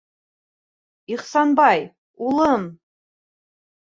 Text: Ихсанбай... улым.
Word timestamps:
Ихсанбай... 1.13 1.79
улым. 2.25 2.63